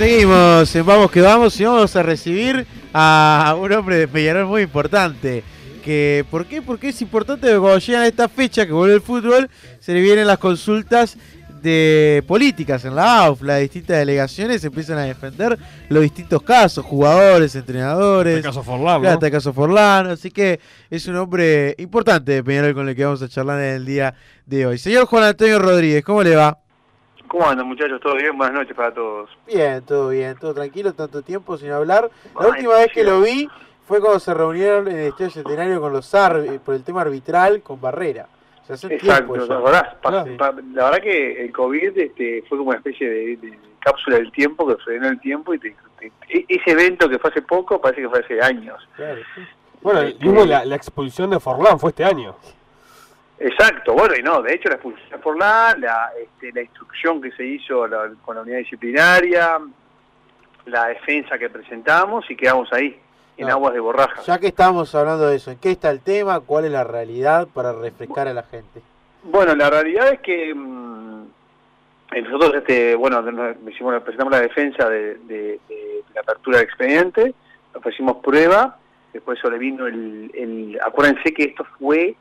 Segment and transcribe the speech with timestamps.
[0.00, 5.44] Seguimos, vamos que vamos y vamos a recibir a un hombre de Peñarol muy importante.
[5.84, 6.62] Que, ¿Por qué?
[6.62, 10.00] Porque es importante que cuando llegan a esta fecha que vuelve el fútbol, se le
[10.00, 11.18] vienen las consultas
[11.60, 15.58] de políticas en la AUF, las distintas delegaciones empiezan a defender
[15.90, 18.38] los distintos casos, jugadores, entrenadores.
[18.38, 19.18] El caso Forlán, ¿no?
[19.20, 23.20] El caso Forlán, así que es un hombre importante de Peñarol con el que vamos
[23.20, 24.14] a charlar en el día
[24.46, 24.78] de hoy.
[24.78, 26.58] Señor Juan Antonio Rodríguez, ¿cómo le va?
[27.30, 28.00] ¿Cómo andan muchachos?
[28.00, 28.36] ¿Todo bien?
[28.36, 29.30] Buenas noches para todos.
[29.46, 32.10] Bien, todo bien, todo tranquilo, tanto tiempo sin hablar.
[32.34, 33.48] La última vez que lo vi
[33.86, 37.62] fue cuando se reunieron en el Estadio Centenario con los AR por el tema arbitral
[37.62, 38.26] con Barrera.
[38.68, 44.16] Exacto, la verdad, la verdad que el COVID este, fue como una especie de, cápsula
[44.16, 45.60] del tiempo que frenó el tiempo y
[46.00, 48.76] e, ese evento que fue hace poco parece que fue hace años.
[49.82, 52.34] Bueno, este, la, la expulsión de Forlán fue este año.
[53.42, 57.32] Exacto, bueno, y no, de hecho la expulsión por la, la, este, la instrucción que
[57.32, 57.86] se hizo
[58.22, 59.58] con la unidad disciplinaria,
[60.66, 63.00] la defensa que presentamos y quedamos ahí,
[63.38, 64.20] en aguas de borraja.
[64.26, 66.40] Ya que estamos hablando de eso, ¿en qué está el tema?
[66.40, 68.82] ¿Cuál es la realidad para refrescar a la gente?
[69.22, 71.24] Bueno, la realidad es que mm,
[72.22, 73.24] nosotros, este, bueno,
[73.70, 75.58] hicimos, presentamos la defensa de,
[76.14, 77.34] la apertura del expediente,
[77.74, 78.76] ofrecimos prueba,
[79.14, 82.14] después sobrevino el, el, acuérdense que esto fue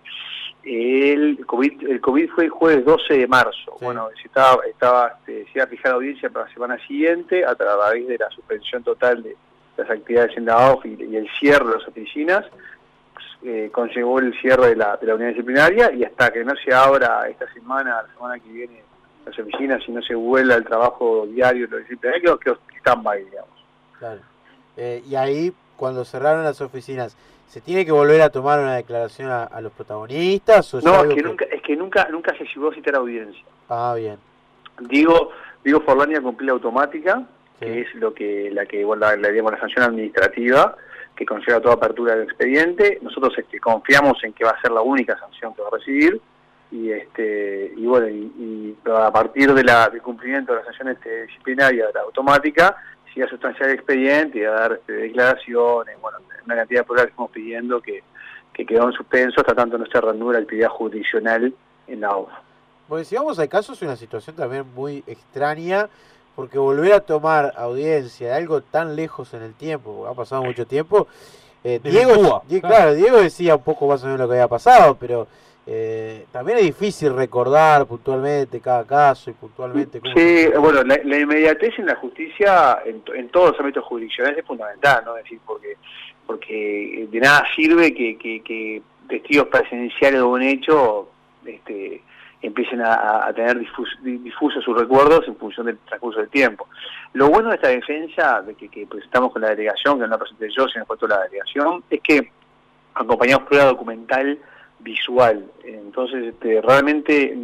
[0.63, 3.77] el COVID, el COVID fue el jueves 12 de marzo.
[3.81, 7.55] Bueno, se estaba, estaba este, se iba a fijar audiencia para la semana siguiente a
[7.55, 9.35] través de la suspensión total de
[9.77, 12.45] las actividades en la OF y, el cierre de las oficinas.
[13.41, 16.73] Eh, conllevó el cierre de la, de la unidad disciplinaria y hasta que no se
[16.73, 18.83] abra esta semana, la semana que viene,
[19.25, 23.23] las oficinas y no se vuelva el trabajo diario de los disciplinarios, que están ahí,
[23.23, 23.65] digamos.
[23.97, 24.19] Claro.
[24.75, 27.15] Eh, y ahí, cuando cerraron las oficinas,
[27.49, 30.71] ¿Se tiene que volver a tomar una declaración a, los protagonistas?
[30.83, 33.43] no, es que, Nunca, es que nunca nunca se llegó a citar audiencia.
[33.67, 34.17] Ah, bien.
[34.81, 35.31] Digo,
[35.63, 37.23] digo Forlania cumplida automática,
[37.59, 40.75] que es lo que la que bueno, la, digamos, la sanción administrativa
[41.15, 42.99] que conlleva toda apertura del expediente.
[43.01, 46.21] Nosotros este, confiamos en que va a ser la única sanción que va a recibir
[46.71, 51.25] y este y bueno y, a partir de la, del cumplimiento de la sanción este,
[51.25, 52.77] disciplinaria la automática
[53.11, 57.05] si a sustanciar el expediente y a dar este, declaraciones, bueno, una cantidad de pruebas
[57.05, 58.03] que estamos pidiendo que,
[58.67, 61.53] quedó en suspenso hasta tanto no se reanude la actividad jurisdiccional
[61.87, 62.41] en la OFA.
[62.89, 65.87] Bueno, si vamos al caso es una situación también muy extraña,
[66.35, 70.43] porque volver a tomar audiencia de algo tan lejos en el tiempo, porque ha pasado
[70.43, 71.07] mucho tiempo,
[71.63, 75.27] eh, Diego, claro, Diego decía un poco más o menos lo que había pasado, pero
[75.71, 79.99] eh, también es difícil recordar puntualmente cada caso y puntualmente...
[79.99, 85.03] Cómo sí, bueno, la, inmediatez en la justicia, en, todos los ámbitos jurisdiccionales es fundamental,
[85.05, 85.15] ¿no?
[85.15, 85.77] Es decir, porque,
[86.29, 91.09] porque de nada sirve que, que, testigos presenciales de un hecho
[91.43, 92.03] este,
[92.43, 96.67] empiecen a, tener difusos sus recuerdos en función del transcurso del tiempo.
[97.13, 100.49] Lo bueno de esta defensa, de que, presentamos con la delegación, que no la presenté
[100.55, 102.31] yo, sino toda la delegación, es que
[102.93, 104.37] acompañamos prueba documental
[104.81, 105.49] visual.
[105.63, 107.35] Entonces, este, realmente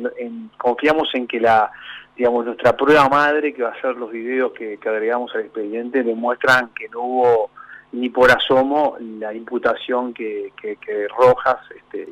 [0.60, 1.72] confiamos en que la
[2.16, 6.70] digamos nuestra prueba madre, que va a ser los videos que, agregamos al expediente, demuestran
[6.76, 7.50] que no hubo
[7.96, 12.08] ni por asomo la imputación que, que, Rojas este,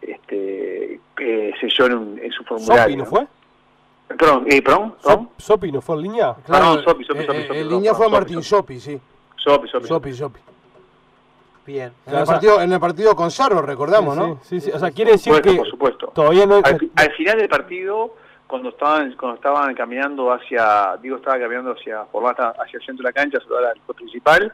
[0.00, 2.82] este, este selló en, su formulario.
[2.82, 3.26] ¿Sopi no fue?
[4.16, 4.94] Perdón, eh, perdón,
[5.36, 6.34] ¿Sopi no fue en línea?
[6.46, 8.98] Claro, Sopi, Sopi, Sopi, eh, En línea fue Martín Sopi, sí.
[9.36, 9.86] Sopi, Sopi.
[9.86, 10.40] Sopi, Sopi.
[11.66, 11.92] Bien.
[12.06, 14.40] En, el partido, en el partido con Sarro, recordamos, ¿no?
[14.42, 16.06] Sí, sí, O sea, quiere decir que por supuesto.
[16.14, 16.62] todavía no...
[16.64, 18.14] Al, final del partido,
[18.48, 20.96] cuando estaban cuando estaban caminando hacia...
[21.00, 24.52] Digo, estaba caminando hacia por hacia el centro de la cancha, saludar al principal,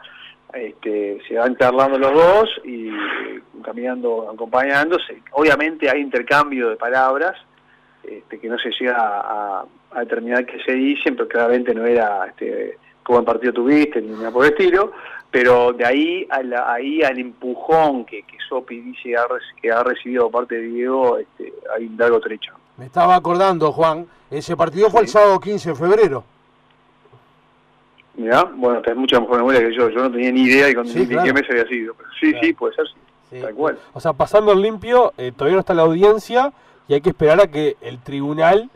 [0.53, 2.91] este, se van charlando los dos y
[3.62, 5.22] caminando, acompañándose.
[5.32, 7.37] Obviamente hay intercambio de palabras
[8.03, 12.26] este, que no se llega a, a, determinar qué se dicen, pero claramente no era
[12.26, 14.93] este, cómo en partido tuviste, ni nada por el estilo,
[15.31, 19.15] pero de ahí, ahí al empujón que, que Sopi dice
[19.61, 22.55] que ha recibido parte de Diego, este, hay un largo trecho.
[22.77, 26.25] Me estaba acordando, Juan, ese partido fue el sábado 15 de febrero.
[28.17, 31.06] Mirá, bueno, tenés mucha mejor memoria que yo, yo no tenía ni idea de, sí,
[31.06, 32.87] qué mes había sido, sí, sí, puede ser,
[33.43, 33.79] tal cual.
[33.93, 36.53] O sea, pasando el limpio, eh, todavía no está la audiencia
[36.87, 38.71] y hay que esperar a que el tribunal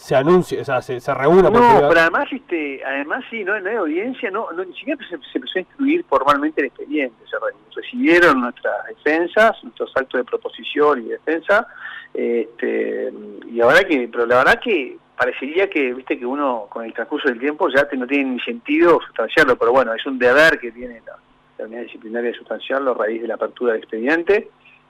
[0.00, 1.50] se anuncie, o sea, se, se reúna.
[1.50, 5.14] No, pero además, este, además sí, no, no hay audiencia, no, no ni siquiera se,
[5.14, 7.36] empezó a instruir formalmente el expediente, se
[7.76, 11.66] recibieron nuestras defensas, nuestros actos de proposición y defensa,
[12.14, 13.12] este,
[13.46, 17.28] y ahora que, pero la verdad que parecería que, viste, que uno con el transcurso
[17.28, 21.02] del tiempo ya no tiene ni sentido sustanciarlo, pero bueno, es un deber que tiene
[21.06, 21.16] la,
[21.58, 24.48] la unidad disciplinaria de sustanciarlo a raíz de la apertura del expediente,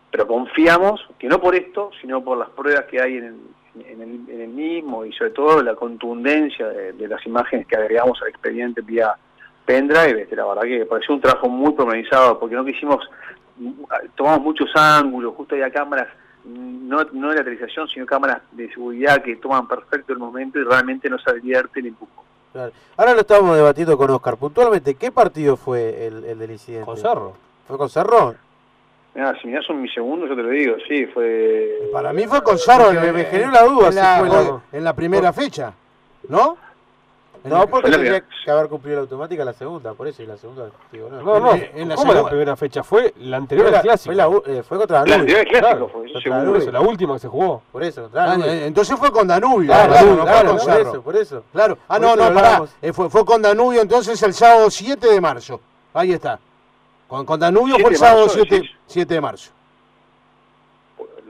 [0.09, 4.35] pero confiamos que no por esto, sino por las pruebas que hay en, en el,
[4.35, 8.81] en el mismo y sobre todo la contundencia de, las imágenes que agregamos al expediente
[8.81, 9.15] vía
[9.65, 13.09] pendrive, este, la verdad que pareció un trabajo muy pormenorizado porque no quisimos,
[14.17, 16.09] tomamos muchos ángulos, justo había cámaras,
[16.45, 20.65] no, no de la televisación, sino cámaras de seguridad que toman perfecto el momento y
[20.65, 22.25] realmente no se advierte el empujo.
[22.97, 24.37] Ahora lo estamos debatiendo con Oscar.
[24.37, 26.85] Puntualmente, ¿qué partido fue el, el del incidente?
[26.85, 27.35] Con Cerro.
[27.69, 28.35] ¿Fue con Cerro?
[29.15, 31.89] Mira, si me son mis segundos, yo te lo digo, sí, fue...
[31.93, 33.89] Para mí fue con Cerro, me, me generó la duda.
[33.89, 35.73] En la, si fue en la primera fecha,
[36.29, 36.57] ¿no?
[37.45, 40.69] No, porque tendría que haber cumplido la automática la segunda, por eso, y la segunda,
[40.93, 41.23] digo, no.
[41.23, 42.83] No, no, en la, ¿cómo la primera fecha?
[42.83, 44.15] Fue la anterior al clásico.
[44.15, 45.17] Fue, la, eh, fue contra Danubio.
[45.17, 45.89] La anterior al clásico
[46.21, 46.73] fue, Danubio.
[46.73, 47.63] la última que se jugó.
[47.73, 48.51] Por eso, contra Danubio.
[48.51, 49.69] Ah, entonces fue con Danubio.
[49.69, 51.45] Claro, claro, no claro, con por eso, por eso.
[51.53, 51.79] Claro.
[51.89, 52.63] Ah, no, no, pará.
[52.83, 55.61] Eh, fue, fue con Danubio entonces el sábado 7 de marzo.
[55.95, 56.39] Ahí está.
[57.11, 59.51] Con, con Danubio fue el sábado 7, 7 de marzo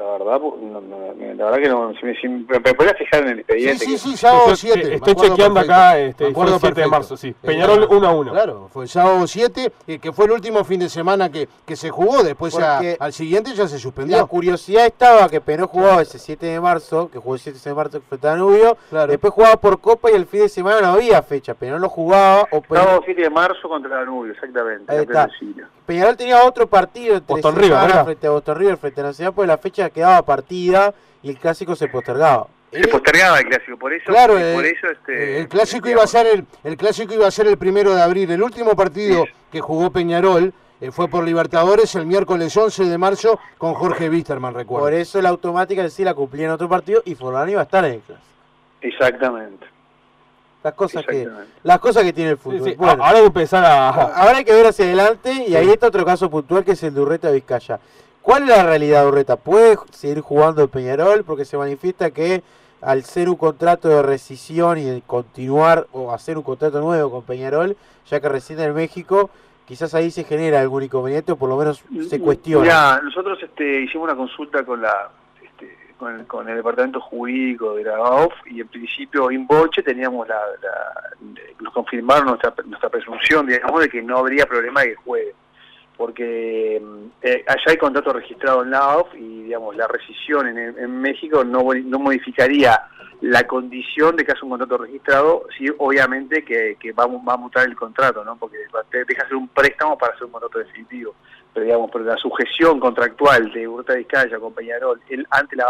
[0.01, 3.29] la verdad, no, no, la verdad que no, si me, si me, podría fijar en
[3.29, 3.85] el expediente.
[3.85, 4.95] Sí, sí, sí, sábado 7.
[4.95, 7.35] Estoy chequeando acá, este, fue el 7 de marzo, sí.
[7.41, 8.33] Peñarol 1 a 1.
[8.33, 11.91] Claro, fue el sábado 7, que fue el último fin de semana que, que se
[11.91, 14.17] jugó, después ya, al siguiente ya se suspendió.
[14.17, 17.75] La curiosidad estaba que Peñarol jugaba ese 7 de marzo, que jugó el 7 de
[17.75, 19.11] marzo frente a Danubio, claro.
[19.11, 22.49] después jugaba por Copa y el fin de semana no había fecha, Peñarol lo jugaba.
[22.53, 22.87] O Peñarol...
[22.87, 24.91] Sábado 7 de marzo contra Danubio, exactamente.
[24.91, 25.29] Ahí está.
[25.91, 29.49] Peñarol tenía otro partido entre Boston River, frente a Boston River, frente a Nacional, pues
[29.49, 32.47] la fecha quedaba partida y el clásico se postergaba.
[32.71, 36.07] Se postergaba el clásico, por eso, claro, por el, eso este, el clásico iba a
[36.07, 38.31] ser el, el clásico iba a ser el primero de abril.
[38.31, 43.41] El último partido que jugó Peñarol eh, fue por Libertadores el miércoles 11 de marzo
[43.59, 44.87] con Jorge Wisterman, recuerdo.
[44.87, 47.85] Por eso la automática sí la cumplía en otro partido y Forlán iba a estar
[47.85, 48.29] en el clásico.
[48.81, 49.67] Exactamente.
[50.63, 51.29] Las cosas que
[51.63, 52.75] las cosas que tiene el fútbol.
[52.77, 55.87] Bueno, ahora hay que empezar a ahora hay que ver hacia adelante y ahí está
[55.87, 57.81] otro caso puntual que es el de Urreta Vizcaya.
[58.21, 59.37] ¿Cuál es la realidad de Urreta?
[59.37, 61.25] ¿Puede seguir jugando el Peñarol?
[61.25, 62.43] Porque se manifiesta que
[62.83, 67.23] al ser un contrato de rescisión y de continuar o hacer un contrato nuevo con
[67.23, 67.77] Peñarol,
[68.09, 69.31] ya que reside en México,
[69.67, 72.67] quizás ahí se genera algún inconveniente o por lo menos se mm, cuestiona.
[72.67, 75.11] Ya, nosotros este, hicimos una consulta con la
[76.27, 80.41] con el, departamento jurídico de la AOF y en principio en Boche teníamos la,
[81.61, 85.35] nos confirmaron nuestra, nuestra presunción, digamos, de que no habría problema de que juegue.
[85.97, 91.01] Porque mm, eh, allá hay contrato registrado en la AOF y, digamos, la rescisión en,
[91.01, 92.81] México no, no modificaría
[93.21, 97.37] la condición de que haya un contrato registrado, sí, obviamente que, que va, va, a
[97.37, 98.37] mutar el contrato, ¿no?
[98.37, 98.57] Porque
[99.07, 101.15] deja hacer un préstamo para hacer un contrato definitivo
[101.53, 105.67] pero digamos, pero la sujeción contractual de Urta Vizcaya con Peñarol el, ante la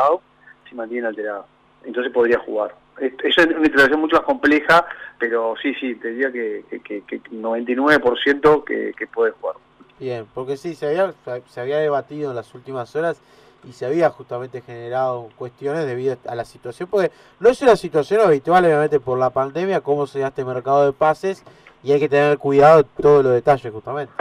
[0.69, 1.44] se mantiene alterada.
[1.85, 2.75] Entonces podría jugar.
[2.99, 4.85] Eso es una interacción mucho más compleja,
[5.19, 9.56] pero sí, sí, te diría que, que, que, 99% que, que puede jugar.
[9.99, 11.15] Bien, porque sí, se había,
[11.47, 13.21] se había debatido en las últimas horas
[13.65, 18.21] y se había justamente generado cuestiones debido a la situación, porque no es una situación
[18.21, 21.44] habitual, obviamente, por la pandemia, cómo se da este mercado de pases
[21.83, 24.12] y hay que tener cuidado todos los detalles, justamente.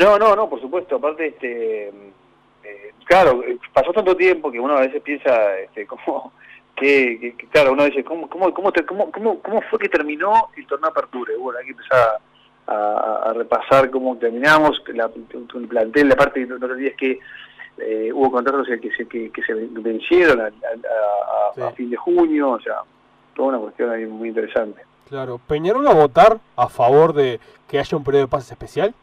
[0.00, 0.96] No, no, no, por supuesto.
[0.96, 3.42] Aparte, este, eh, claro,
[3.72, 6.32] pasó tanto tiempo que uno a veces piensa, este, como
[6.76, 8.72] que, claro, uno dice, ¿cómo, cómo, cómo,
[9.12, 11.34] cómo, cómo, fue que terminó el torneo apertura?
[11.38, 12.18] bueno, hay que empezar
[12.66, 17.18] a, repasar cómo terminamos, la, el plantel, la parte no te olvides que
[17.78, 22.76] eh, hubo contratos que se, que, se vencieron a, fin de junio, o sea,
[23.34, 24.82] toda una cuestión ahí muy interesante.
[25.08, 28.94] Claro, ¿Peñarol a votar a favor de que haya un periodo de pases especial?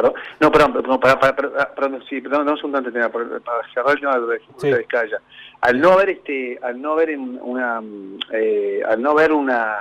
[0.00, 3.10] Perdón, no, perdón, perdón, para, para, para, perdón, sí, perdón, no es un tanto tema,
[3.10, 3.26] para,
[3.74, 5.20] cerrar el tema de la Vizcaya.
[5.60, 7.82] Al no haber este, al no haber una,
[8.32, 9.76] eh, al no haber una,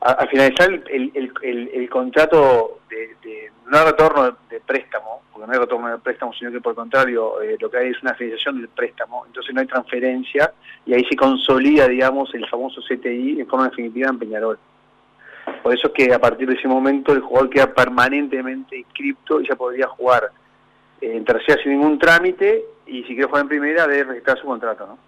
[0.00, 5.52] al finalizar el, el, el, el contrato de, de, no retorno de, préstamo, porque no
[5.54, 8.14] hay retorno de préstamo, sino que por el contrario eh, lo que hay es una
[8.14, 10.52] finalización del préstamo, entonces no hay transferencia
[10.84, 14.58] y ahí se consolida, digamos, el famoso CTI en forma definitiva en Peñarol.
[15.68, 19.46] Por eso es que a partir de ese momento el jugador queda permanentemente inscripto y
[19.46, 20.30] ya podría jugar
[20.98, 24.86] en tercera sin ningún trámite y si quiere jugar en primera debe registrar su contrato,
[24.86, 24.98] ¿no?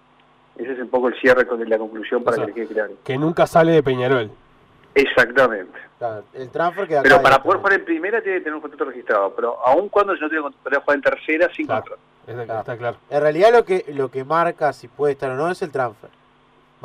[0.63, 2.93] Ese es un poco el cierre con la conclusión para que le quede claro.
[3.03, 4.31] Que nunca sale de Peñarol.
[4.95, 5.79] Exactamente.
[6.35, 9.35] el transfer que Pero para poder jugar en primera tiene que tener un contrato registrado,
[9.35, 12.03] pero aun cuando si no tiene contrato, jugar en tercera sin contrato.
[12.27, 12.99] Está claro.
[13.09, 16.11] En realidad lo que lo que marca si puede estar o no es el transfer.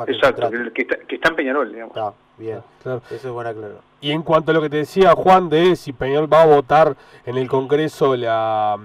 [0.06, 1.94] Exacto, que, está, que está en Peñarol, digamos.
[2.38, 3.00] Bien, claro.
[3.10, 3.80] eso es buena claro.
[4.00, 6.96] Y en cuanto a lo que te decía Juan de si Peñarol va a votar
[7.24, 8.76] en el Congreso la,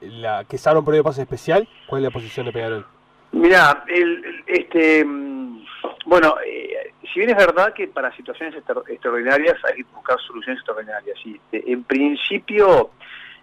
[0.00, 2.86] la que salga un periodo de pase especial, ¿cuál es la posición de Peñarol?
[3.32, 5.04] Mira, el, este,
[6.06, 8.54] bueno, eh, si bien es verdad que para situaciones
[8.88, 11.40] extraordinarias hay que buscar soluciones extraordinarias, sí.
[11.52, 12.90] en principio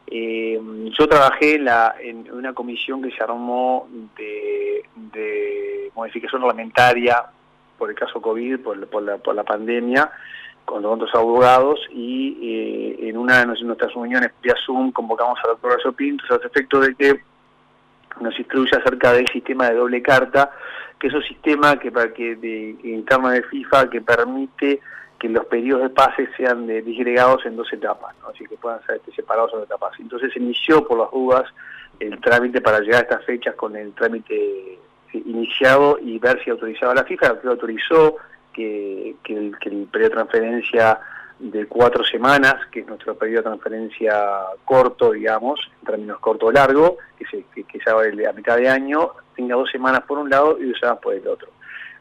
[0.09, 0.57] Eh,
[0.97, 7.25] yo trabajé en, la, en una comisión que se armó de, de modificación reglamentaria
[7.77, 10.11] por el caso COVID, por, la, pandemia,
[10.65, 15.73] con otros abogados y eh, en una de nuestras reuniones vía Zoom convocamos al doctor
[15.73, 17.21] Horacio Pintos al efecto de que
[18.19, 20.51] nos instruye acerca del sistema de doble carta,
[20.99, 24.81] que es un sistema que, para que de, de FIFA que permite
[25.19, 28.97] que los periodos de pase sean de, disgregados en dos etapas, así que puedan ser
[28.97, 29.93] este, separados en dos etapas.
[29.99, 31.45] Entonces se inició por las dudas
[31.99, 34.79] el trámite para llegar a estas fechas con el trámite
[35.13, 38.17] iniciado y ver si autorizaba la FIFA, que autorizó
[38.53, 39.57] que, el,
[39.91, 40.99] periodo de transferencia
[41.39, 44.25] de cuatro semanas, que es nuestro periodo de transferencia
[44.65, 49.11] corto, digamos, en términos corto o largo, que se, que, haga a mitad de año,
[49.35, 51.49] tenga dos semanas por un lado y dos semanas por el otro.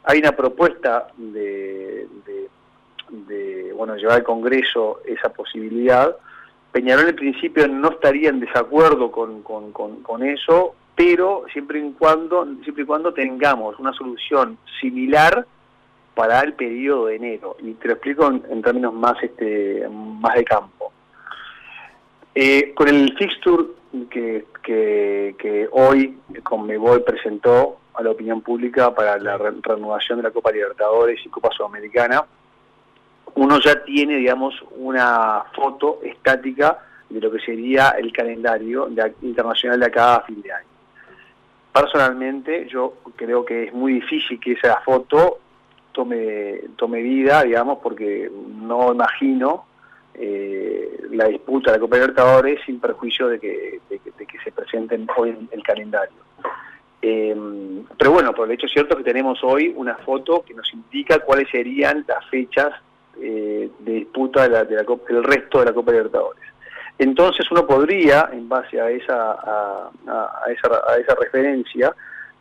[0.05, 2.07] Hay una propuesta de,
[3.11, 6.17] de, bueno, llevar al Congreso esa posibilidad.
[6.73, 12.47] Peñarol en principio no estaría en desacuerdo con, con, con eso, pero siempre y cuando,
[12.65, 15.47] siempre y cuando tengamos una solución similar
[16.15, 17.57] para el periodo de enero.
[17.61, 20.91] Y te lo explico en, términos más, este, más de campo.
[22.35, 23.65] Eh, con el fixture
[24.11, 26.19] que, que, que hoy
[27.05, 32.25] presentó a la opinión pública para la renovación de la Copa Libertadores y Copa Sudamericana,
[33.35, 36.79] uno ya tiene, digamos, una foto estática
[37.11, 38.88] de lo que sería el calendario
[39.21, 40.75] internacional de acá a fin de año.
[41.76, 45.40] Personalmente, yo creo que es muy difícil que esa foto
[45.92, 49.66] tome, tome vida, digamos, porque no imagino
[50.14, 55.30] eh, la disputa de la Copa Libertadores sin perjuicio de que, que se presenten hoy
[55.30, 56.16] en el calendario.
[57.02, 61.18] Em, pero bueno, por el hecho cierto que tenemos hoy una foto que nos indica
[61.18, 62.73] cuáles serían las fechas
[63.21, 66.56] eh, de disputa de la, del resto de la Copa Libertadores.
[66.99, 69.37] Entonces uno podría, en base a esa,
[71.21, 71.95] referencia,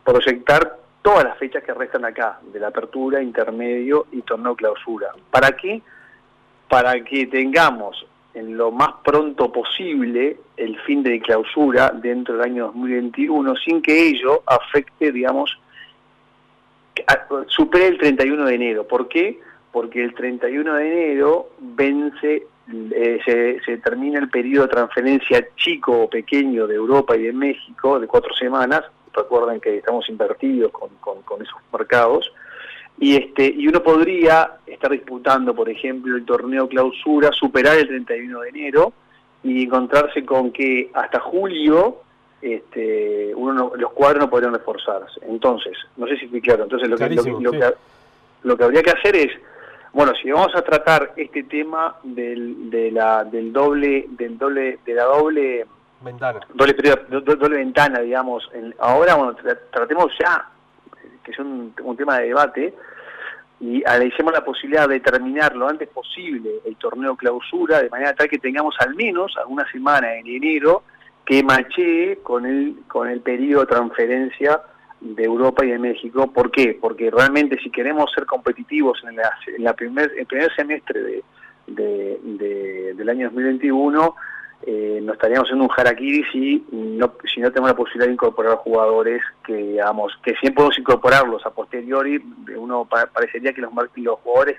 [0.03, 5.09] proyectar todas las fechas que restan acá, de la apertura, intermedio y torneo clausura.
[5.29, 5.81] ¿Para qué?
[6.69, 12.65] Para que tengamos en lo más pronto posible el fin de clausura dentro del año
[12.67, 15.57] 2021 sin que ello afecte, digamos,
[17.47, 18.87] supere el 31 de enero.
[18.87, 19.39] ¿Por qué?
[19.75, 22.47] Porque el 31 de enero vence
[22.95, 27.99] eh, se, termina el periodo de transferencia chico o pequeño de Europa y de México
[27.99, 28.85] de cuatro semanas.
[29.13, 32.31] Recuerden que estamos invertidos con, con, esos mercados.
[32.97, 38.39] Y, este, y uno podría estar disputando, por ejemplo, el torneo clausura, superar el 31
[38.39, 38.93] de enero
[39.43, 41.97] y encontrarse con que hasta julio
[42.41, 45.19] este, uno los cuadros no podrían reforzarse.
[45.27, 47.73] Entonces, no sé si fui claro, entonces lo que,
[48.43, 49.31] lo que habría que hacer es
[49.95, 54.93] bueno, si vamos a tratar este tema del, de la, del doble, del doble, de
[54.93, 55.65] la doble
[56.01, 56.75] ventana, doble,
[57.21, 58.43] doble, ventana, digamos,
[58.79, 59.37] ahora bueno,
[59.71, 60.49] tratemos ya,
[61.23, 62.73] que es un, tema de debate,
[63.61, 68.27] y analicemos la posibilidad de terminar lo antes posible el torneo clausura, de manera tal
[68.27, 70.83] que tengamos al menos alguna semana en enero
[71.23, 74.61] que machee con el, con el periodo de transferencia
[75.13, 76.31] de Europa y de México.
[76.31, 76.77] ¿Por qué?
[76.79, 79.17] Porque realmente si queremos ser competitivos en,
[79.63, 81.23] la, primer, el primer semestre
[81.67, 84.15] de, del año 2021,
[84.67, 88.55] eh, nos estaríamos haciendo un harakiri si no, si no tenemos la posibilidad de incorporar
[88.55, 92.23] jugadores que, digamos, que siempre podemos incorporarlos a posteriori,
[92.57, 94.57] uno parecería que los, los jugadores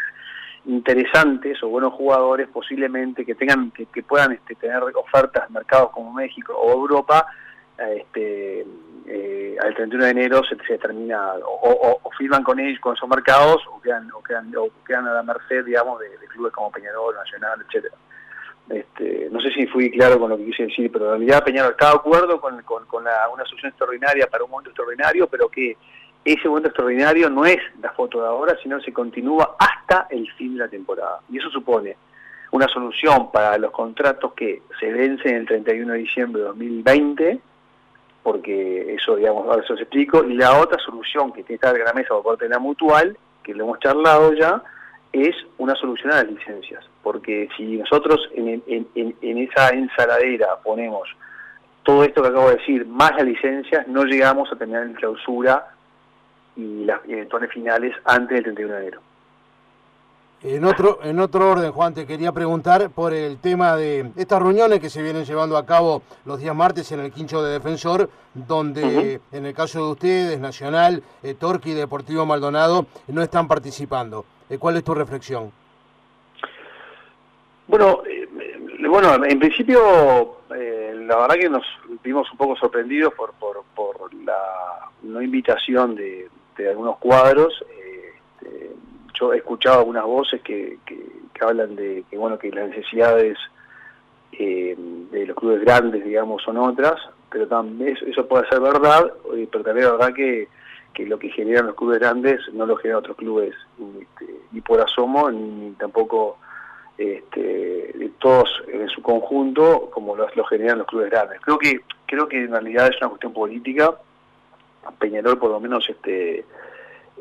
[0.67, 6.13] interesantes o buenos jugadores posiblemente que tengan que, puedan este, tener ofertas en mercados como
[6.13, 7.27] México o Europa
[7.79, 8.67] este,
[9.07, 13.81] eh, al 31 de enero se, termina, o, firman con ellos, con esos mercados, o
[13.81, 17.95] quedan, o quedan, a la merced, digamos, de, clubes como Peñarol, Nacional, etcétera.
[18.69, 21.71] Este, no sé si fui claro con lo que quise decir, pero en realidad Peñarol
[21.71, 25.77] está de acuerdo con, una solución extraordinaria para un momento extraordinario, pero que
[26.25, 30.55] ese momento extraordinario no es la foto de ahora, sino se continúa hasta el fin
[30.55, 31.21] de la temporada.
[31.31, 31.97] Y eso supone
[32.51, 37.41] una solución para los contratos que se vencen el 31 de diciembre de 2020,
[38.27, 40.25] porque eso, digamos, ahora se os explico.
[40.25, 43.55] Y la otra solución que estar en la mesa por parte de la mutual, que
[43.55, 44.65] lo hemos charlado ya,
[45.13, 46.85] es una solución a las licencias.
[47.05, 48.65] Porque si nosotros en,
[49.23, 51.09] esa ensaladera ponemos
[51.85, 55.69] todo esto que acabo de decir, más las licencias, no llegamos a tener en clausura
[56.57, 59.01] y las eventuales finales antes del 31 de enero.
[60.49, 64.79] En otro, en otro orden, Juan, te quería preguntar por el tema de estas reuniones
[64.79, 69.21] que se vienen llevando a cabo los días martes en el Quincho de Defensor, donde
[69.33, 71.35] en el caso de ustedes, Nacional, eh,
[71.65, 74.25] y Deportivo Maldonado, no están participando.
[74.49, 75.51] Eh, ¿Cuál es tu reflexión?
[77.67, 78.29] Bueno, eh,
[78.89, 81.67] bueno en principio la verdad que nos
[82.05, 87.65] vimos un poco sorprendidos por, por, por la no invitación de, de algunos cuadros.
[88.41, 88.77] Este,
[89.19, 90.97] yo he escuchado algunas voces que, que,
[91.41, 93.39] hablan de que bueno que las necesidades
[94.33, 94.75] eh,
[95.11, 99.65] de los clubes grandes, digamos, son otras, pero también eso puede ser verdad, eh, pero
[99.65, 100.49] también es verdad que,
[100.95, 103.55] que lo que generan los clubes grandes no lo generan otros clubes,
[104.01, 106.39] este, ni por asomo, ni tampoco
[106.99, 111.41] este, todos en su conjunto como lo, lo, generan los clubes grandes.
[111.41, 113.95] Creo que creo que en realidad es una cuestión política.
[114.99, 116.45] Peñarol por lo menos este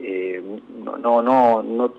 [0.02, 0.42] eh,
[0.84, 1.94] no, no, no, no,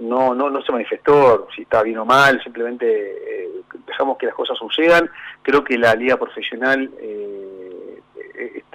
[0.00, 3.50] no, no, no se manifestó si está bien o mal, simplemente eh,
[3.86, 5.10] dejamos que las cosas sucedan.
[5.42, 8.00] Creo que la liga profesional eh,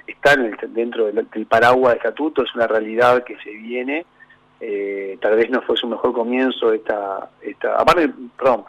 [0.06, 0.36] está
[0.68, 4.06] dentro del, del paraguas de estatuto, es una realidad que se viene
[5.20, 8.64] tal vez no fue su mejor comienzo esta, esta aparte, perdón,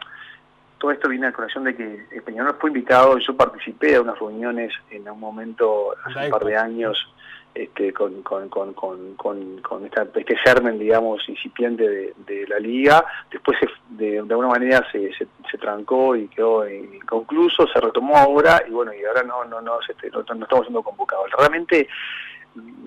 [0.80, 4.00] todo esto viene a conexión de que el Peñarol fue invitado y yo participé de
[4.00, 7.12] unas reuniones en un momento hace un par de años
[7.54, 13.04] este, con, con, con, con, esta, este germen, digamos, incipiente de, la liga.
[13.30, 13.58] Después,
[13.90, 19.04] de, alguna manera, se, se, trancó y quedó inconcluso, se retomó ahora y bueno, y
[19.04, 21.30] ahora no, no, no, no, no estamos siendo convocados.
[21.36, 21.88] Realmente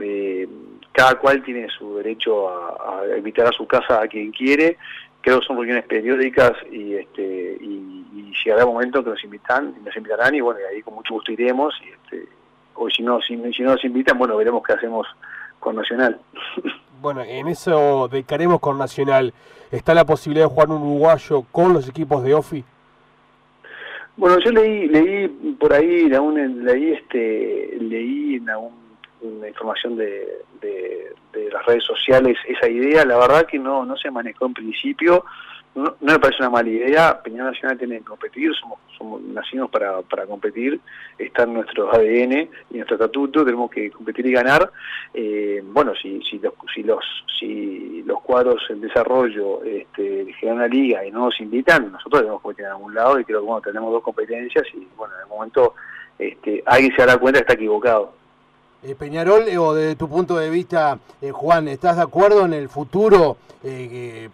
[0.01, 0.47] eh,
[0.91, 4.77] cada cual tiene su derecho a, invitar a su casa a quien quiere,
[5.21, 9.95] creo que son reuniones periódicas y este y, y llegará momento que nos invitan nos
[9.95, 12.27] invitarán y bueno y ahí con mucho gusto iremos y este
[12.75, 15.07] o si no si, si no nos invitan bueno veremos qué hacemos
[15.59, 16.19] con Nacional.
[17.01, 19.33] Bueno en eso de que haremos con Nacional.
[19.71, 22.63] Está la posibilidad de jugar un uruguayo con los equipos de OFI
[24.15, 25.27] bueno yo leí leí
[25.59, 28.83] por ahí leí este leí en algún
[29.23, 34.11] una información de, de, las redes sociales esa idea, la verdad que no, no se
[34.11, 35.25] manejó en principio,
[35.75, 40.01] no, me parece una mala idea, Peñarol Nacional tiene que competir, somos, somos nacimos para,
[40.03, 40.79] para competir,
[41.17, 44.71] está en nuestro ADN y nuestro estatuto, tenemos que competir y ganar.
[45.13, 47.03] Eh, bueno, si, si, los, si, los,
[47.39, 52.39] si los cuadros en desarrollo este, generan una liga y no nos invitan, nosotros tenemos
[52.39, 55.21] que competir en algún lado y creo que bueno, tenemos dos competencias y bueno, en
[55.21, 55.73] el momento
[56.19, 58.22] este, alguien se dará cuenta que está equivocado.
[58.85, 62.53] Eh, Peñarol, eh, o desde tu punto de vista, eh, Juan, ¿estás de acuerdo en
[62.53, 63.37] el futuro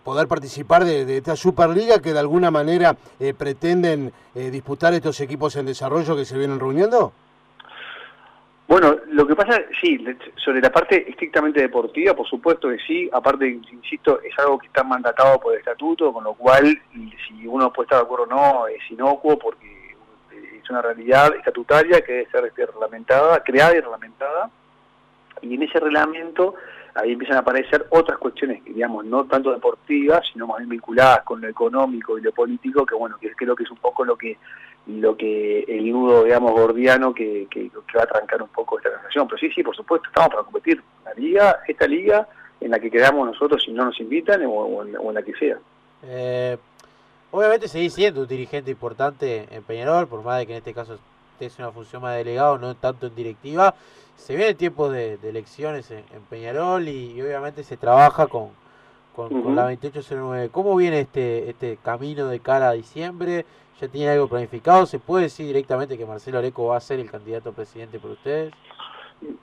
[0.04, 2.98] poder participar de, esta Superliga que de alguna manera
[3.38, 7.14] pretenden disputar estos equipos en desarrollo que se vienen reuniendo?
[8.68, 10.04] Bueno, lo que pasa, sí,
[10.36, 14.84] sobre la parte estrictamente deportiva, por supuesto que sí, aparte, insisto, es algo que está
[14.84, 16.66] mandatado por el estatuto, con lo cual,
[17.28, 19.79] si uno puede estar de acuerdo o no, es inocuo, porque
[20.70, 24.50] una realidad estatutaria que debe ser este, reglamentada, creada y reglamentada,
[25.42, 26.56] y en ese reglamento
[26.96, 31.42] ahí empiezan a aparecer otras cuestiones, digamos, no tanto deportivas, sino más bien vinculadas con
[31.42, 34.38] lo económico y lo político, que bueno, que creo que es un poco lo que
[34.88, 39.28] lo que el nudo, digamos, gordiano que, que, va a trancar un poco esta relación.
[39.28, 40.82] Pero sí, sí, por supuesto, estamos para competir.
[41.06, 42.28] La liga, esta liga
[42.60, 45.58] en la que quedamos nosotros si no nos invitan o, en, la que sea.
[46.04, 46.58] Eh,
[47.32, 50.98] Obviamente seguís siendo un dirigente importante en Peñarol, por más de que en este caso
[51.40, 53.76] es una función más de delegado, no tanto en directiva.
[54.18, 58.50] Se viene tiempo de, elecciones en, Peñarol y, obviamente se trabaja con,
[59.16, 60.50] con, la 2809.
[60.52, 63.46] ¿Cómo viene este, este camino de cara a diciembre?
[63.80, 64.86] ¿Ya tiene algo planificado?
[64.86, 68.12] ¿Se puede decir directamente que Marcelo Areco va a ser el candidato a presidente por
[68.12, 68.54] ustedes?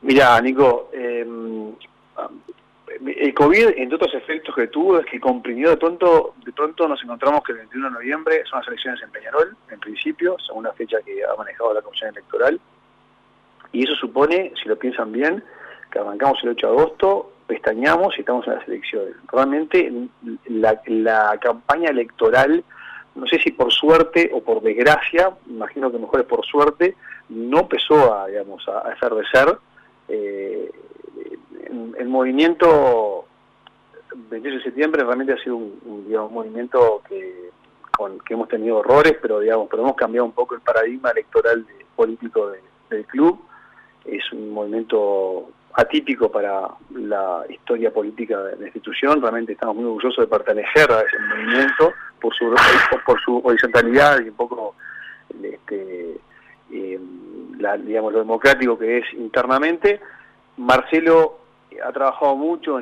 [0.02, 1.26] Mira, Nico, eh,
[3.04, 7.02] el COVID, entre otros efectos que tuvo, es que comprimió de pronto, de pronto nos
[7.02, 10.72] encontramos que el 21 de noviembre son las elecciones en Peñarol, en principio, según la
[10.72, 12.60] fecha que ha manejado la Comisión Electoral.
[13.72, 15.42] Y eso supone, si lo piensan bien,
[15.90, 19.14] que arrancamos el 8 de agosto, pestañamos y estamos en las elecciones.
[19.32, 19.92] Realmente
[20.46, 22.64] la, campaña electoral,
[23.14, 26.96] no sé si por suerte o por desgracia, imagino que mejor es por suerte,
[27.28, 28.96] no empezó a, digamos, a, a
[31.98, 33.26] el movimiento
[34.30, 37.50] 28 de septiembre realmente ha sido un, movimiento que,
[37.96, 41.66] con, que hemos tenido errores, pero digamos, pero hemos cambiado un poco el paradigma electoral
[41.94, 42.52] político
[42.90, 43.40] del club.
[44.04, 49.20] Es un movimiento atípico para la historia política de la institución.
[49.20, 52.54] Realmente estamos muy orgullosos de pertenecer a ese movimiento por su,
[53.04, 54.74] por su horizontalidad y un poco
[55.42, 56.18] este,
[56.70, 57.00] eh,
[57.84, 60.00] digamos, lo democrático que es internamente.
[60.56, 61.45] Marcelo
[61.84, 62.80] ha trabajado mucho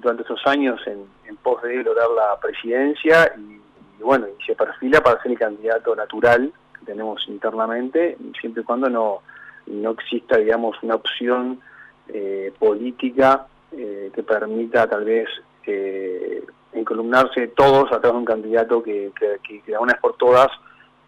[0.00, 1.06] durante esos años en,
[1.42, 6.86] pos de lograr la presidencia y, bueno, se perfila para ser el candidato natural que
[6.86, 9.22] tenemos internamente, siempre y cuando no,
[9.66, 11.60] no exista, digamos, una opción
[12.08, 15.28] eh, política eh, que permita tal vez
[15.66, 20.48] eh, encolumnarse todos a través de un candidato que, que, que, una vez por todas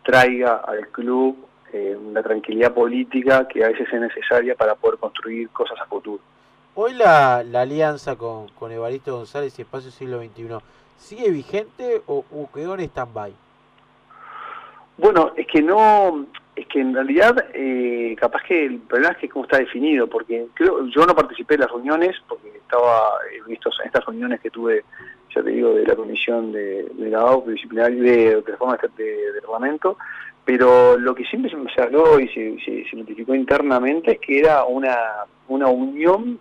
[0.03, 1.37] traiga al club
[1.75, 6.23] una tranquilidad política que a veces es necesaria para poder construir cosas a futuro.
[6.77, 10.59] Hoy la, la alianza con, con Evaristo González y Espacio Siglo XXI,
[10.97, 13.33] ¿sigue vigente o, o quedó en stand-by?
[14.99, 19.29] Bueno, es que no, es que en realidad eh, capaz que el problema es que
[19.29, 23.79] cómo está definido, porque creo yo no participé en las reuniones, porque estaba en, estos,
[23.79, 24.85] en estas reuniones que tuve,
[25.33, 28.43] ya te digo, de la comisión de, de la disciplinaria de, de
[28.97, 29.97] de, de, reglamento,
[30.45, 34.65] pero lo que siempre se habló y se, se, se, notificó internamente es que era
[34.65, 34.97] una,
[35.47, 36.41] una unión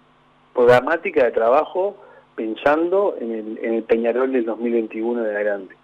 [0.53, 1.97] programática de trabajo
[2.35, 5.75] pensando en el, en el Peñarol del 2021 de adelante.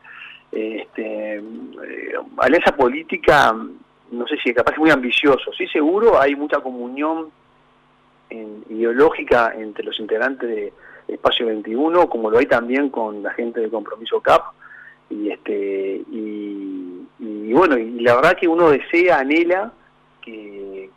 [0.51, 3.55] Este, eh, alianza política,
[4.12, 7.32] no sé si capaz es muy ambicioso, sí seguro hay mucha comunión
[8.69, 10.73] ideológica entre los integrantes de
[11.08, 14.43] Espacio 21, como lo hay también con la gente de Compromiso CAP,
[15.10, 19.71] y este y bueno, y la verdad que uno desea, anhela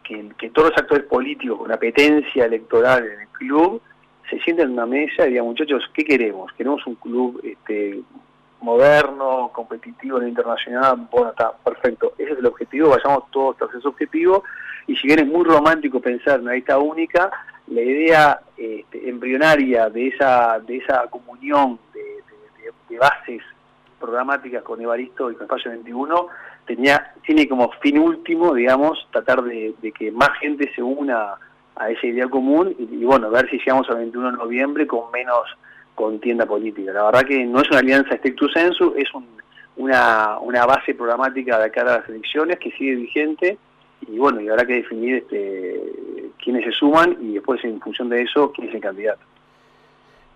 [0.04, 3.80] que, todos los actores políticos con apetencia electoral en el club
[4.28, 6.52] se sienten en una mesa y digan, muchachos, ¿qué queremos?
[6.52, 8.00] Queremos un club este,
[8.60, 13.74] moderno, competitivo en el internacional, bueno, está perfecto, ese es el objetivo, vayamos todos tras
[13.74, 14.44] ese objetivo,
[14.86, 17.30] y si bien es muy romántico pensar en una lista única,
[17.68, 22.02] la idea este, embrionaria de esa, de esa comunión de,
[22.98, 23.42] bases
[24.02, 26.26] programáticas con Evaristo y con Espacio 21
[26.66, 31.34] tenía, tiene como fin último, digamos, tratar de, que más gente se una
[31.74, 35.48] a esa idea común y, bueno, ver si llegamos al 21 de noviembre con menos
[35.94, 36.92] contienda política.
[36.92, 39.26] La verdad que no es una alianza stricto sensu, es un,
[39.76, 43.58] una, una base programática de cara a las elecciones que sigue vigente
[44.08, 45.80] y bueno, y habrá que definir este,
[46.42, 49.22] quiénes se suman y después en función de eso quién es el candidato.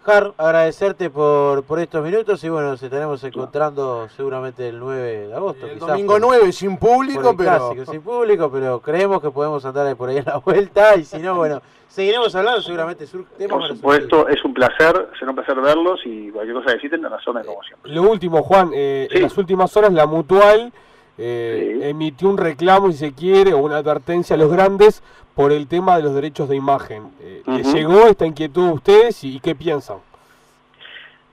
[0.09, 5.66] Agradecerte por, por estos minutos y bueno, nos estaremos encontrando seguramente el 9 de agosto.
[5.66, 7.71] El domingo por, 9 sin público, pero...
[7.71, 11.19] Clásico, sin público, pero creemos que podemos andar por ahí en la vuelta y si
[11.19, 15.61] no, bueno, seguiremos hablando seguramente sur temas Por supuesto, es un placer, será un placer
[15.61, 17.92] verlos y cualquier cosa que necesiten, la zona como siempre.
[17.92, 19.16] Lo último, Juan, eh, sí.
[19.16, 20.73] en las últimas horas la Mutual
[21.19, 21.88] eh, sí.
[21.88, 25.03] emitió un reclamo, si se quiere, o una advertencia a los grandes
[25.37, 27.12] por el tema de los derechos de imagen.
[27.20, 27.57] Eh, uh -huh.
[27.59, 29.99] ¿Les llegó esta inquietud a ustedes y, y qué piensan?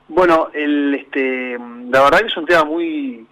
[0.09, 1.57] Bueno, el, este,
[1.89, 3.25] la verdad que es un tema muy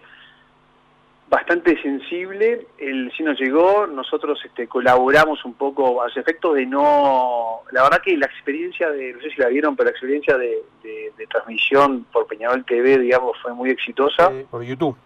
[1.28, 6.66] bastante sensible, el sí nos llegó, nosotros este, colaboramos un poco a los efectos de
[6.66, 10.36] no, la verdad que la experiencia de, no sé si la vieron, pero la experiencia
[10.36, 14.30] de, de, de transmisión por Peñarol TV, digamos, fue muy exitosa.
[14.30, 14.96] Eh, por YouTube.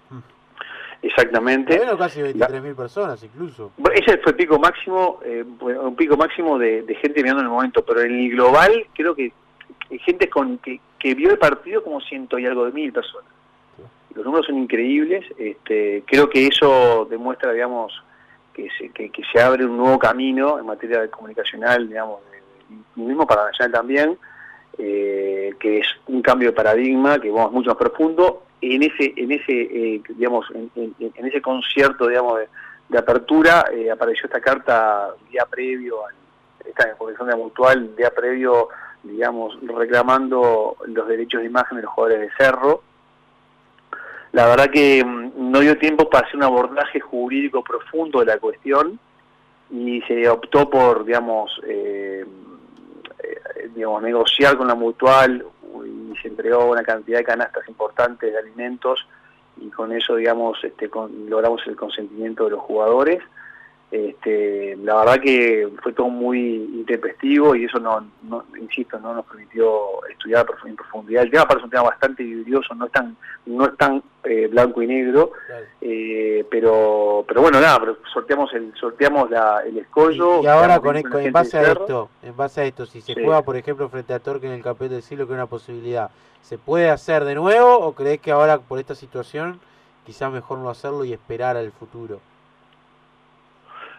[1.02, 1.76] Exactamente.
[1.76, 3.72] Bueno, casi 23.000 personas incluso.
[3.94, 7.52] Ese fue el pico máximo, eh, un pico máximo de, de, gente mirando en el
[7.52, 9.32] momento, pero en el global creo que
[10.04, 13.30] gente con que, que vio el partido como ciento y algo de mil personas.
[14.14, 18.02] Los números son increíbles, este, creo que eso demuestra, digamos,
[18.54, 23.02] que se, que, que se abre un nuevo camino en materia de comunicacional, digamos, de,
[23.02, 24.18] mismo para Nacional también,
[24.78, 29.32] eh, que es un cambio de paradigma que vamos mucho más profundo en ese en
[29.32, 32.40] ese eh, digamos en, ese concierto digamos
[32.88, 36.10] de, apertura eh, apareció esta carta día previo a
[36.66, 38.68] esta convención de mutual día previo
[39.02, 42.82] digamos reclamando los derechos de imagen de los jugadores de Cerro.
[44.32, 48.38] La verdad que mm, no dio tiempo para hacer un abordaje jurídico profundo de la
[48.38, 48.98] cuestión
[49.70, 51.60] y se optó por digamos
[53.22, 55.44] eh, eh digamos negociar con la mutual
[55.84, 59.06] y se entregó una cantidad de canastas importantes de alimentos
[59.58, 63.22] y con eso, digamos, este, con, logramos el consentimiento de los jugadores.
[63.90, 66.40] Este, la verdad que fue todo muy
[66.74, 71.22] intempestivo y eso no, no insisto, no nos permitió estudiar en profundidad.
[71.22, 74.82] El tema parece un tema bastante vidrioso, no es tan, no es tan eh, blanco
[74.82, 75.32] y negro,
[75.80, 76.74] eh, pero,
[77.36, 80.40] pero bueno, nada, pero sorteamos el, sorteamos la, el escollo.
[80.40, 83.12] Y, y ahora con, con en base a esto, en base a esto, si se
[83.12, 83.20] sí.
[83.22, 86.10] juega, por ejemplo, frente a Torque en el campeón del siglo, que es una posibilidad,
[86.40, 89.60] ¿se puede hacer de nuevo o crees que ahora por esta situación
[90.06, 92.20] quizás mejor no hacerlo y esperar al futuro?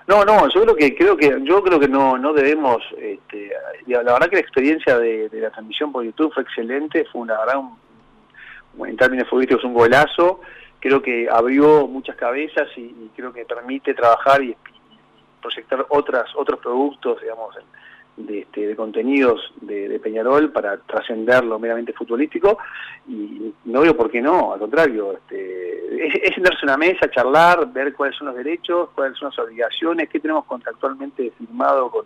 [0.07, 3.51] No, no, yo creo que creo que yo creo que no no debemos este,
[3.85, 7.37] la verdad que la experiencia de, de, la transmisión por YouTube fue excelente, fue una
[7.37, 10.41] verdad un, en términos futbolísticos un golazo,
[10.79, 14.55] creo que abrió muchas cabezas y, creo que permite trabajar y,
[15.41, 17.55] proyectar otras otros productos, digamos,
[18.17, 22.57] de, este, de contenidos de, Peñarol para trascender lo meramente futbolístico.
[23.07, 27.71] Y no veo por qué no, al contrario, este, es, sentarse en una mesa, charlar,
[27.71, 32.05] ver cuáles son los derechos, cuáles son las obligaciones, qué tenemos contractualmente firmado con,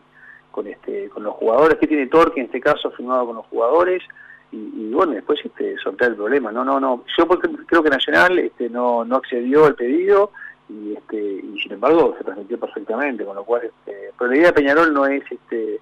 [0.52, 4.04] con, este, con los jugadores, qué tiene Torque en este caso firmado con los jugadores
[4.52, 6.52] y, y bueno, después este, sortear el problema.
[6.52, 10.32] No, no, no, yo creo que Nacional este, no, no accedió al pedido
[10.70, 14.48] y este y sin embargo se transmitió perfectamente, con lo cual, este, pero la idea
[14.48, 15.80] de Peñarol no es, este,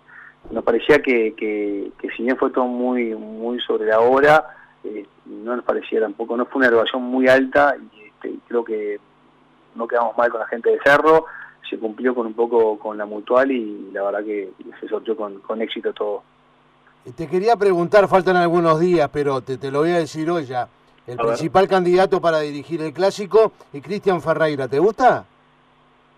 [0.51, 4.45] nos parecía que, si bien fue todo muy, muy sobre la hora,
[4.83, 8.99] eh, no nos parecía tampoco, no fue una elevación muy alta y este, creo que
[9.75, 11.25] no quedamos mal con la gente de Cerro,
[11.69, 15.39] se cumplió con un poco con la mutual y la verdad que se sortió con,
[15.39, 16.23] con éxito todo.
[17.15, 20.67] Te quería preguntar, faltan algunos días, pero te, te lo voy a decir hoy ya.
[21.07, 24.67] El principal candidato para dirigir el clásico es Cristian Ferreira.
[24.67, 25.25] ¿Te gusta?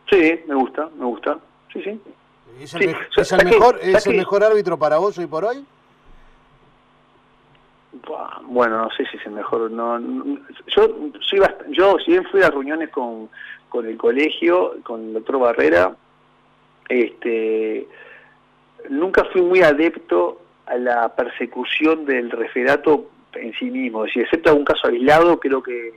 [0.09, 1.39] Sí, me gusta, me gusta.
[1.71, 2.01] Sí, sí.
[2.59, 5.65] ¿Es el, mejor, ¿es el mejor árbitro para vos hoy por hoy?
[8.43, 9.71] Bueno, no sé si es el mejor.
[9.71, 9.97] No,
[10.67, 10.87] yo,
[11.21, 11.39] soy
[11.69, 13.29] yo, si bien fui a reuniones con,
[13.69, 15.95] con el colegio, con el doctor Barrera,
[16.89, 17.87] este,
[18.89, 20.41] nunca fui muy adepto
[20.71, 24.05] a la persecución del referato en sí mismo.
[24.07, 25.93] Si excepto algún caso aislado, creo que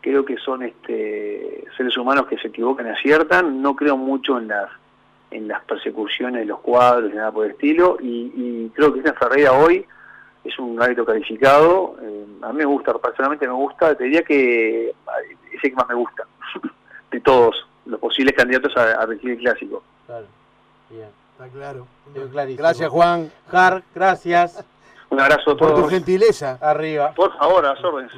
[0.00, 3.60] creo que son este, seres humanos que se equivocan y aciertan.
[3.60, 4.70] No creo mucho en las
[5.30, 7.96] en las persecuciones de los cuadros y nada por el estilo.
[8.00, 9.84] Y, creo que esta Ferreira hoy
[10.44, 11.96] es un hábito calificado.
[12.00, 13.96] Eh, a mí me gusta, personalmente me gusta.
[13.96, 16.24] Te diría que es el que más me gusta
[17.10, 19.82] de todos los posibles candidatos a, a el clásico.
[20.06, 20.26] Claro,
[20.88, 21.08] bien,
[21.44, 21.86] está claro.
[22.56, 23.30] Gracias, Juan.
[23.50, 24.64] Jar, gracias.
[25.10, 25.72] Un abrazo a todos.
[25.72, 26.58] Por tu gentileza.
[26.60, 27.12] Arriba.
[27.14, 28.12] Por favor, a las órdenes.